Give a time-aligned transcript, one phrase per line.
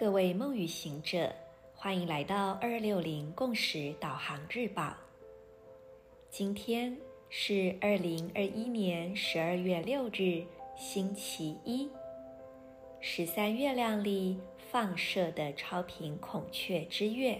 [0.00, 1.30] 各位梦与行者，
[1.74, 4.96] 欢迎来到二六零共识导航日报。
[6.30, 6.96] 今天
[7.28, 10.42] 是二零二一年十二月六日，
[10.74, 11.90] 星期一，
[12.98, 14.40] 十三月亮里
[14.70, 17.38] 放射的超频孔雀之月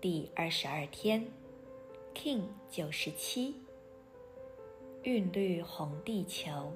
[0.00, 1.26] 第二十二天
[2.14, 3.56] ，King 九十七，
[5.02, 6.72] 韵律红地球。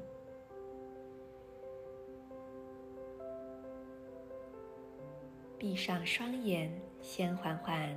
[5.64, 7.88] 闭上双眼，先缓缓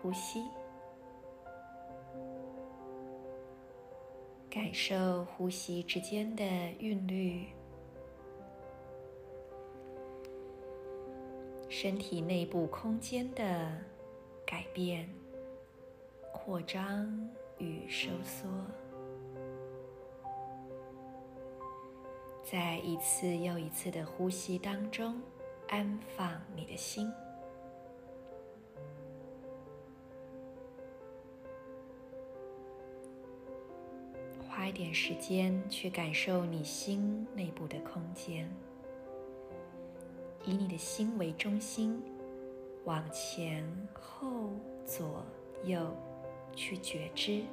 [0.00, 0.44] 呼吸，
[4.48, 6.44] 感受呼吸之间的
[6.78, 7.48] 韵律，
[11.68, 13.68] 身体内部空间的
[14.46, 15.12] 改变、
[16.32, 18.46] 扩张与收缩，
[22.44, 25.20] 在一次又一次的呼吸当中。
[25.68, 27.12] 安放你的心，
[34.48, 38.50] 花一点时间去感受你心内部的空间，
[40.44, 42.02] 以你的心为中心，
[42.84, 44.50] 往前后
[44.86, 45.22] 左
[45.64, 45.94] 右
[46.56, 47.44] 去觉知。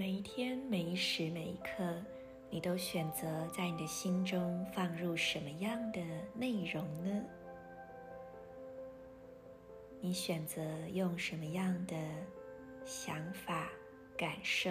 [0.00, 1.94] 每一天、每一时、每一刻，
[2.48, 6.00] 你都选择在你的心中放入什么样的
[6.32, 7.22] 内容呢？
[10.00, 10.62] 你选择
[10.94, 11.94] 用什么样的
[12.82, 13.70] 想法、
[14.16, 14.70] 感受、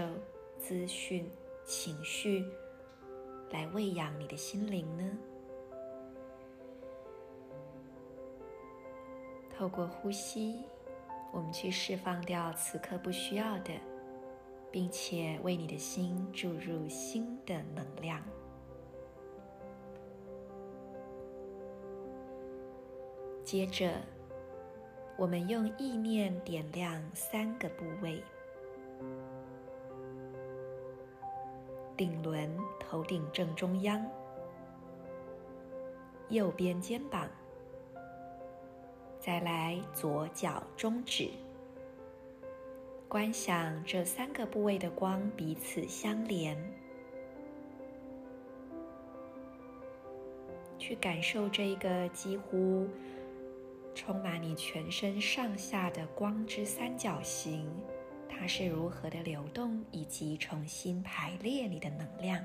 [0.57, 1.29] 资讯、
[1.63, 2.43] 情绪
[3.51, 5.17] 来喂养你的心灵呢？
[9.55, 10.63] 透过呼吸，
[11.31, 13.71] 我们去释放掉此刻不需要的。
[14.71, 18.21] 并且为你的心注入新的能量。
[23.43, 23.93] 接着，
[25.17, 28.23] 我们用意念点亮三个部位：
[31.97, 34.05] 顶轮头顶正中央、
[36.29, 37.27] 右边肩膀，
[39.19, 41.31] 再来左脚中指。
[43.09, 46.55] 观想这三个部位的光彼此相连，
[50.77, 52.87] 去感受这一个几乎
[53.95, 57.67] 充满你全身上下的光之三角形，
[58.29, 62.39] 它是如何的流动，以及重新排列你的能量。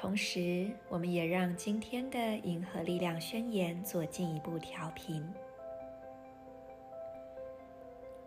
[0.00, 5.22] 同时，我们也让今天的银河力量宣言做进一步调频。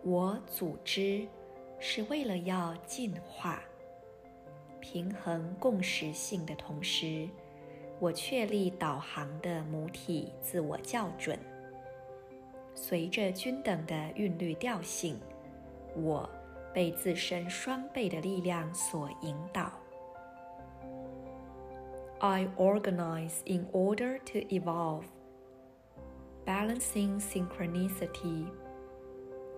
[0.03, 1.27] 我组织
[1.79, 3.63] 是为了要进化、
[4.79, 7.27] 平衡共识性的同时，
[7.99, 11.39] 我确立导航的母体自我校准，
[12.75, 15.19] 随着均等的韵律调性，
[15.95, 16.29] 我
[16.71, 19.73] 被自身双倍的力量所引导。
[22.23, 25.03] I organize in order to evolve,
[26.45, 28.49] balancing synchronicity.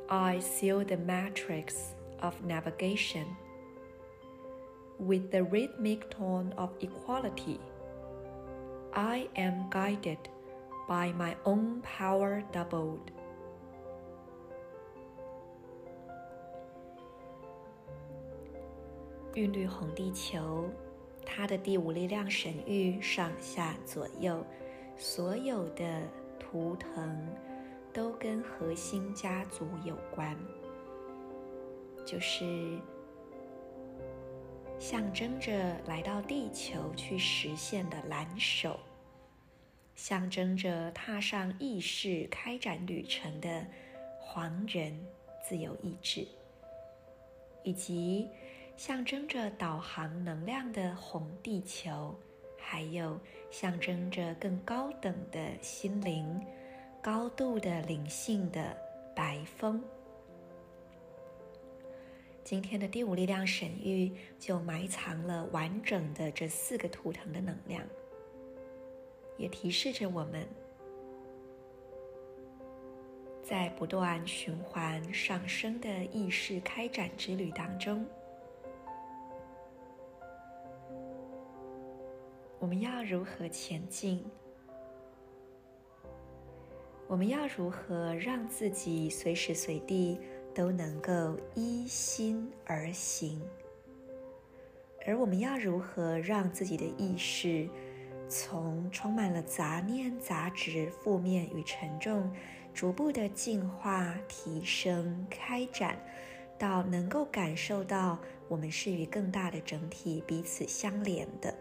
[0.09, 1.93] I seal the matrix
[2.23, 3.37] of navigation
[4.97, 7.59] with the rhythmic tone of equality.
[8.95, 10.27] I am guided
[10.87, 13.11] by my own power doubled.
[19.35, 19.53] 韵
[21.25, 21.45] 他。
[21.45, 24.43] 的第五力量神域上下左右，
[24.97, 26.01] 所有的
[26.39, 27.27] 图腾
[27.93, 30.35] 都跟核心家族有关，
[32.03, 32.79] 就是
[34.79, 38.79] 象征着来到地球去实现的蓝手，
[39.93, 43.63] 象征着踏上意识开展旅程的
[44.19, 44.99] 黄人
[45.47, 46.27] 自由意志，
[47.63, 48.27] 以及。
[48.77, 52.13] 象征着导航能量的红地球，
[52.57, 53.17] 还有
[53.49, 56.45] 象征着更高等的心灵、
[57.01, 58.75] 高度的灵性的
[59.15, 59.81] 白风。
[62.43, 67.81] 今天的第五力量神域就埋藏了完整的这四个图腾的能量，
[69.37, 70.45] 也提示着我们，
[73.41, 78.05] 在不断循环上升的意识开展之旅当中。
[82.65, 84.25] 我们要如何前进？
[87.07, 90.19] 我们要如何让自己随时随地
[90.51, 93.39] 都能够依心而行？
[95.05, 97.69] 而我们要如何让自己的意识
[98.27, 102.33] 从充满了杂念、杂质、负面与沉重，
[102.73, 105.99] 逐步的进化、提升、开展，
[106.57, 108.17] 到能够感受到
[108.47, 111.55] 我们是与更大的整体彼此相连的？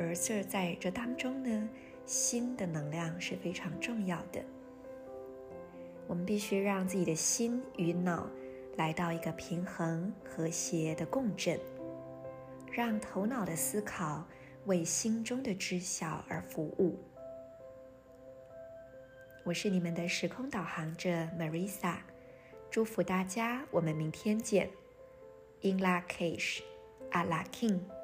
[0.00, 1.68] 而这在这当中呢，
[2.06, 4.42] 心的能量是非常重要的。
[6.08, 8.26] 我们必须让自己的心与脑
[8.78, 11.60] 来到一个平衡、和谐的共振。
[12.72, 14.24] 让头脑的思考
[14.64, 16.98] 为心中的知晓而服务。
[19.44, 21.96] 我是你们的时空导航者 Marisa，
[22.70, 24.70] 祝福大家，我们明天见。
[25.60, 26.62] In Lak'ech,
[27.10, 27.99] Ala K'in。